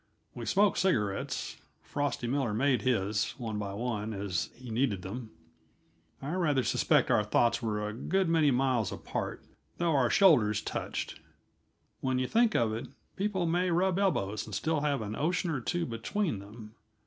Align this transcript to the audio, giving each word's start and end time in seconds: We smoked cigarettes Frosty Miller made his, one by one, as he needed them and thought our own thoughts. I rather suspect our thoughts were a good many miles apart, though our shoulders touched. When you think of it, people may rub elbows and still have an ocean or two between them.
We 0.33 0.47
smoked 0.47 0.79
cigarettes 0.79 1.57
Frosty 1.83 2.25
Miller 2.25 2.55
made 2.55 2.81
his, 2.81 3.35
one 3.37 3.59
by 3.59 3.75
one, 3.75 4.13
as 4.13 4.49
he 4.55 4.71
needed 4.71 5.03
them 5.03 5.29
and 5.29 5.29
thought 5.29 5.33
our 5.43 5.43
own 5.43 6.31
thoughts. 6.31 6.33
I 6.33 6.33
rather 6.39 6.63
suspect 6.63 7.11
our 7.11 7.23
thoughts 7.23 7.61
were 7.61 7.87
a 7.87 7.93
good 7.93 8.27
many 8.27 8.49
miles 8.49 8.91
apart, 8.91 9.45
though 9.77 9.95
our 9.95 10.09
shoulders 10.09 10.59
touched. 10.63 11.19
When 11.99 12.17
you 12.17 12.25
think 12.25 12.55
of 12.55 12.73
it, 12.73 12.87
people 13.15 13.45
may 13.45 13.69
rub 13.69 13.99
elbows 13.99 14.47
and 14.47 14.55
still 14.55 14.81
have 14.81 15.03
an 15.03 15.15
ocean 15.15 15.51
or 15.51 15.61
two 15.61 15.85
between 15.85 16.39
them. 16.39 16.73